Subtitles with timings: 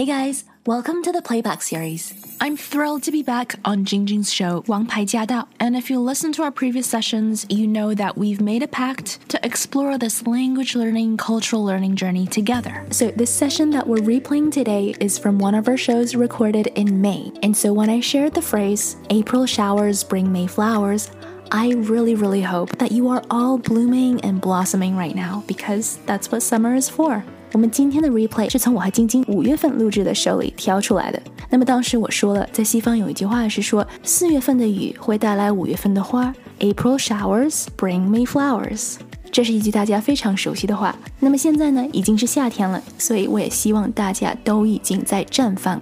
[0.00, 2.14] Hey guys, welcome to the playback series.
[2.40, 5.46] I'm thrilled to be back on Jingjing's show, Wang Pai Jia Dao.
[5.60, 9.28] And if you listen to our previous sessions, you know that we've made a pact
[9.28, 12.86] to explore this language learning, cultural learning journey together.
[12.88, 17.02] So, this session that we're replaying today is from one of our shows recorded in
[17.02, 17.30] May.
[17.42, 21.10] And so, when I shared the phrase, April showers bring May flowers,
[21.52, 26.32] I really, really hope that you are all blooming and blossoming right now because that's
[26.32, 27.22] what summer is for.
[27.52, 31.20] 我们今天的 replay 是从我和晶晶五月份录制的 show 里挑出来的。
[31.48, 38.94] 那么当时我说了，在西方有一句话是说，四月份的雨会带来五月份的花，April showers bring May flowers。
[39.32, 40.96] 这是一句大家非常熟悉的话。
[41.18, 45.80] 那么现在呢，已经是夏天了，所以我也希望大家都已经在绽放。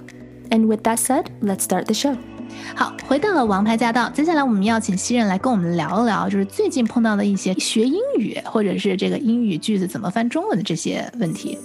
[0.50, 2.16] And with that said, let's start the show.
[2.74, 11.58] 好，回到了王牌驾到，接下来我们要请西人来跟我们聊一聊，就是最近碰到的一些学英语或者是这个英语句子怎么翻中文的这些问题。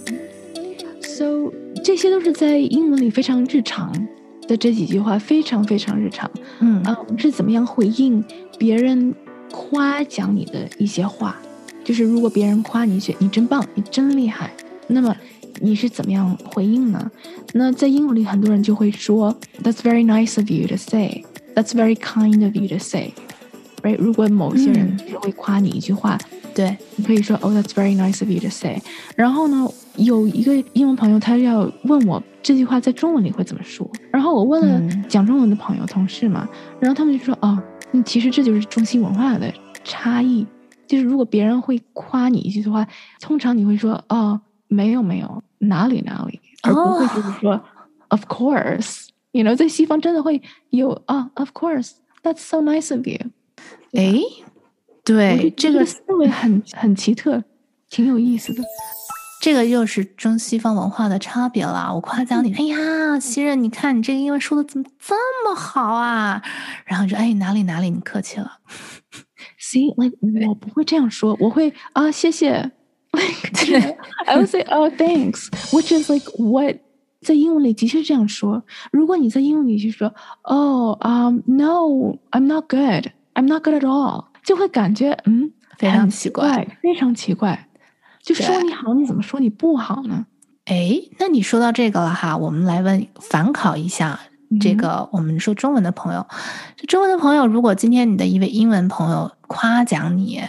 [1.02, 1.52] So
[1.84, 3.92] 这些都是在英文里非常日常
[4.48, 6.30] 的这几句话，非常非常日常。
[6.60, 8.24] 嗯啊，我们是怎么样回应
[8.58, 9.14] 别人
[9.50, 11.36] 夸奖你的一些话？
[11.84, 14.50] 就是如果别人夸你一句“你真棒，你真厉害”，
[14.88, 15.14] 那么
[15.60, 17.10] 你是怎么样回应呢？
[17.52, 21.24] 那在英文里，很多人就会说 "That's very nice of you to say."
[21.54, 23.12] "That's very kind of you to say."
[23.82, 23.96] Right？
[23.98, 26.18] 如果某些人只会夸你一句话，
[26.54, 28.80] 对，你可以说 "Oh, that's very nice of you to say."
[29.14, 33.86] 然后呢，有一个英文朋友，他要问我这句话在中文里会怎么说。
[34.10, 36.48] 然后我问了讲中文的朋友、同事嘛，
[36.80, 37.62] 然后他们就说：“哦，
[38.04, 39.52] 其实这就是中西文化的
[39.84, 40.46] 差异。
[40.86, 42.86] 就是如果别人会夸你一句的话，
[43.20, 44.40] 通常你会说：‘哦，
[44.74, 47.64] 没有没有，哪里哪里’，而不会就是说
[48.08, 49.08] ‘Of course’。
[49.32, 53.30] You know，在西方真的会有啊，‘Of course, that's so nice of you’。
[53.92, 54.20] 哎，
[55.04, 57.44] 对，这个思维很很奇特，
[57.88, 58.62] 挺有意思的。”
[59.40, 61.92] 这个又是中西方文化的差别了。
[61.94, 66.42] 我夸奖你，哎呀，西任，你看你这个英文说的怎么这么好啊？
[66.86, 68.60] 然后说，哎，哪里哪里，你客气了。
[69.60, 70.16] See, like
[70.48, 72.72] 我不会这样说，我会啊，谢谢。
[73.14, 76.76] Like I would say, oh, thanks, which is like what
[77.22, 78.62] 在英文里的确这样说。
[78.90, 87.68] 如果你在英文里去说，Oh, um, no, I'm not good, I'm not good at all，就会感觉嗯非常奇怪，非常奇怪。
[88.22, 90.26] 就说你好，你怎么说你不好呢？
[90.66, 94.18] 哎，那你说到这个了哈，我们来问反考一下
[94.60, 96.26] 这个我们说中文的朋友。
[96.76, 100.42] 这中文的朋友，如果今天你的一位英文朋友夸奖你，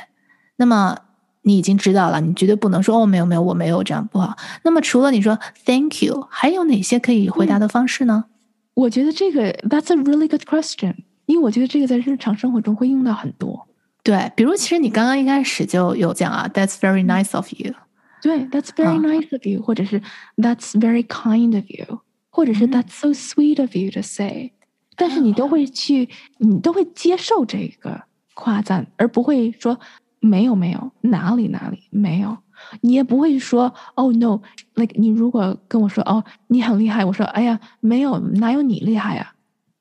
[0.55, 0.97] 那么
[1.45, 4.35] 你已经知道了，你绝对不能说哦，没有没有，我没有这样不好。
[4.63, 8.25] 那么除了你说 Thank you，还有哪些可以回答的方式呢？
[8.73, 10.95] 我觉得这个 That's a really good question，
[11.27, 13.67] 因为我觉得这个在日常生活中会用到很多。
[14.03, 17.73] 对，比如其实你刚刚一开始就有讲啊，That's very nice of you。
[18.21, 20.01] 对，That's very nice of you，或者是
[20.37, 22.01] That's very kind of you，
[22.31, 24.51] 或者是 That's so sweet of you to say。
[24.95, 28.03] 但是你都会去，你都会接受这个
[28.33, 29.79] 夸赞，而不会说
[30.25, 32.35] 没有没有，哪里哪里没有。
[32.81, 34.41] 你也不会说 Oh no，
[34.73, 39.34] 那个你如果跟我说哦你很厉害，我说哎呀没有，哪有你厉害呀？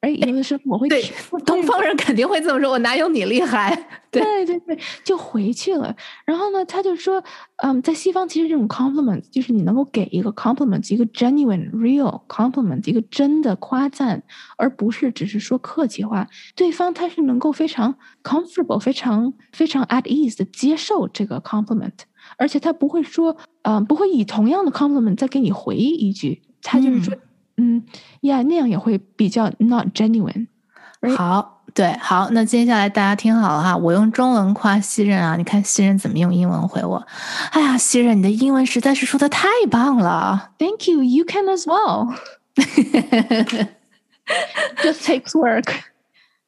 [0.05, 1.03] 哎，有的时候我会对
[1.47, 3.75] 东方人肯定会这么说，我哪有你厉害？
[4.11, 5.97] 对对对，就回去了。
[6.27, 7.25] 然后呢，他就说，
[7.63, 14.23] 嗯，在西方其实这种 compliment 就是你能够给一个 compliment，一个 genuine real compliment，一个真的夸赞，
[14.59, 16.29] 而不是只是说客气话。
[16.55, 21.95] 对方他是能够非常 comfortable，非常非常 at ease 的接受这个 compliment，
[22.37, 27.15] 而且他不会说，嗯，不会以同样的 compliment 再给你回一句，他就是说。
[27.15, 27.21] 嗯
[28.23, 30.47] 呀，那样也会比较 not genuine。
[31.17, 37.07] 好，对，好，那接下来大家听好了哈，我用中文夸西任啊，你看西任怎么用英文回我？
[37.53, 42.17] 哎呀，西任，你的英文实在是说的太棒了！Thank you, you can as well.
[44.83, 45.94] Just takes work.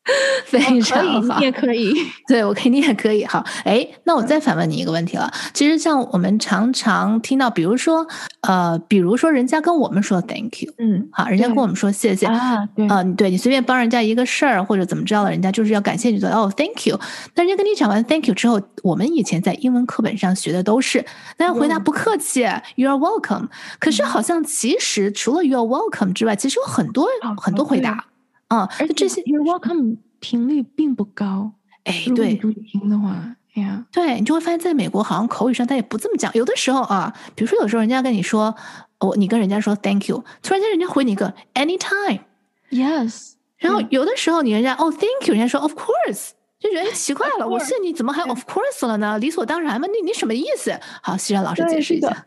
[0.47, 1.93] 非常好，你也可以，
[2.29, 3.25] 对我肯定也可以。
[3.25, 5.31] 好，哎，那我再反问你一个问题了。
[5.53, 8.07] 其实像我们常常听到，比如说，
[8.43, 16.99] 呃，比如说人家跟我们说 “thank you”，嗯，好，人家跟我们说谢谢啊，对，呃，对你随便帮人家一个事儿或者怎么着了，人家就是要感谢你，说哦，thank you。
[17.35, 21.05] 那人家跟你讲完 thank you 之后，我们以前在英文课本上学的都是，
[21.39, 22.43] 那要回答不客气
[22.77, 23.49] ，you are welcome。
[23.81, 27.09] 可是好像其实除了 you are welcome 之外，其实有很多
[27.41, 28.05] 很多回答。
[28.49, 31.53] 啊，而且这些 you're welcome 频率并不高，
[31.85, 36.33] 哎，对，注意听的话，哎呀，对你就会发现，在美国好像口语上他也不这么讲。
[36.35, 38.55] 有的时候啊，比如说有时候人家跟你说，
[38.99, 49.19] 哦，你跟人家说 thank you，突然间人家回你一个 anytime，yes，然后有的时候你人家哦 thank you，人家说 of course，就觉得奇怪了，我是你怎么还 of course 了呢？
[49.19, 49.87] 理所当然吗？
[49.89, 50.79] 你你什么意思？
[51.03, 52.27] 好，西然老师解释一下。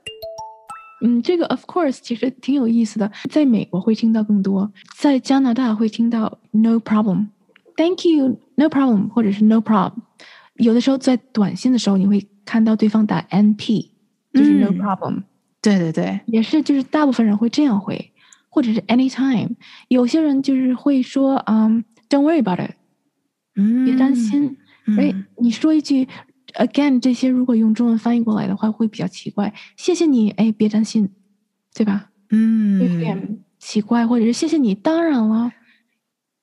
[1.02, 9.94] 嗯，这个 of course 其实挺有意思的，在美国会听到更多，在加拿大会听到 no problem，thank you，no problem，或者是 no problem。
[10.56, 13.90] 有的时候在短信的时候，你会看到对方打 NP，
[14.34, 15.24] 就是 no 嗯 problem，、
[15.62, 18.12] 对对对，也是就是大部分人会这样回，
[18.50, 19.52] 或者是 anytime。
[19.88, 22.74] 有些人就是会说，嗯、d o n t worry about it，
[23.56, 24.58] 嗯，别担心。
[24.98, 26.08] 哎、嗯你说一句
[26.55, 29.53] again，这些如果用中文翻译过来的话，会比较奇怪。
[29.77, 31.11] 谢谢你，哎，别担心，
[31.75, 32.11] 对吧？
[32.31, 35.53] 有嗯，点奇怪，或者是谢谢你，当然了，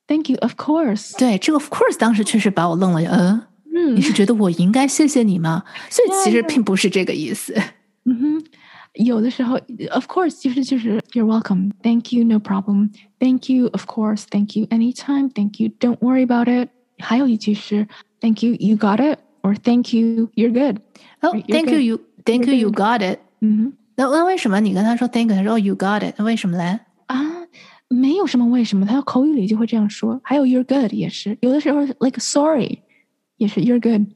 [0.06, 1.18] Thank you，of course。
[1.18, 3.42] 对，这个 of course 当时确实把我愣了，嗯，
[3.74, 5.64] 嗯你是觉得我应该谢谢你吗？
[5.90, 7.54] 所以其实对并不是这个意思。
[8.04, 8.44] 嗯哼，
[8.94, 9.54] 有的时候，
[9.90, 16.70] of course， 就是就是 You're welcome，Thank you，no problem，Thank you，of course，Thank you，anytime，Thank you，don't worry about it。
[16.98, 17.86] 还有一句是
[18.20, 18.98] Thank you，you got
[19.46, 20.80] it，or Thank you，you're good。
[21.20, 21.84] 哦 You're ，Thank you, good.
[21.84, 22.82] you, Thank you, You're you good.
[22.82, 23.18] got it。
[23.40, 26.14] 嗯那那为什么你跟他说 Thank you，他说哦 You got it？
[26.18, 26.80] 那为什么嘞？
[27.08, 27.46] 哼啊，
[27.88, 30.20] 没有什么为什么，他口语里就会这样说。
[30.24, 32.80] 还有 You're good 也是，有的时候 like sorry
[33.36, 34.06] 也是 You're good，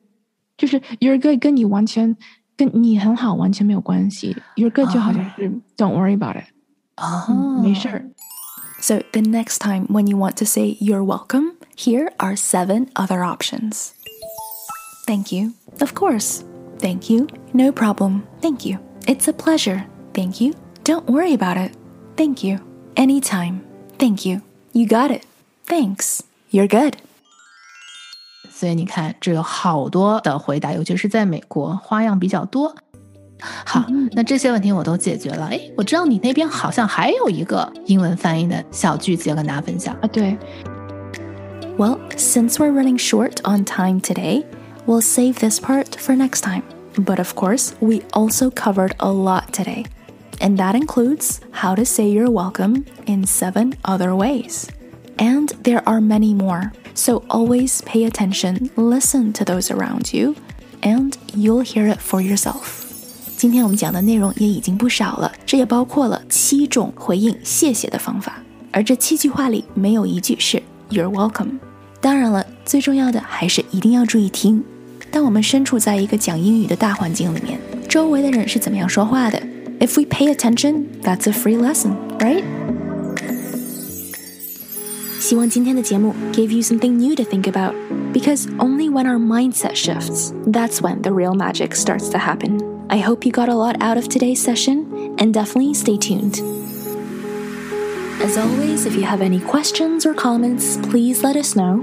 [0.56, 2.16] 就是 You're good 跟你完全
[2.56, 4.36] 跟你很好完全没有关系。
[4.56, 6.46] You're good 就好像是 Don't worry about it，
[6.96, 8.08] 哦嗯，没事儿。
[8.80, 13.22] So, the next time when you want to say you're welcome, here are seven other
[13.24, 13.90] options.
[15.10, 15.52] Thank you.
[15.80, 16.44] Of course.
[16.78, 17.26] Thank you.
[17.52, 18.22] No problem.
[18.40, 18.78] Thank you.
[19.06, 19.84] It's a pleasure.
[20.12, 20.54] Thank you.
[20.84, 21.72] Don't worry about it.
[22.16, 22.58] Thank you.
[22.96, 23.60] Anytime.
[23.98, 24.42] Thank you.
[24.72, 25.22] You got it.
[25.66, 26.20] Thanks.
[26.50, 26.96] You're good.
[28.50, 32.74] 所以你看，这有好多的回答，尤其是在美国，花样比较多。
[33.38, 35.46] 好，那这些问题我都解决了。
[35.46, 39.94] 哎，我知道你那边好像还有一个英文翻译的小句子要跟大家分享。
[40.00, 40.38] 啊，对，
[41.76, 44.44] Well, since we're running short on time today,
[44.86, 46.62] we'll save this part for next time.
[46.98, 49.84] But of course, we also covered a lot today.
[50.40, 54.68] And that includes how to say you're welcome in seven other ways.
[55.18, 56.72] And there are many more.
[56.94, 60.34] So always pay attention, listen to those around you,
[60.82, 62.84] and you'll hear it for yourself.
[63.36, 68.42] 今天我们讲的内容也已经不少了，这也包括了七种回应谢谢的方法，
[68.72, 71.58] 而这七句话里没有一句是 "You're welcome"。
[72.00, 74.64] 当然了，最重要的还是一定要注意听。
[75.10, 77.58] 当我们身处在一个讲英语的大环境里面，
[77.88, 79.40] 周围的人是怎么样说话的？
[79.80, 82.42] If we pay attention, that's a free lesson, right?
[85.18, 87.74] 希望今天的节目 gave you something new to think about.
[88.12, 92.60] Because only when our mindset shifts, that's when the real magic starts to happen.
[92.88, 94.86] I hope you got a lot out of today's session,
[95.18, 96.40] and definitely stay tuned.
[98.22, 101.82] As always, if you have any questions or comments, please let us know.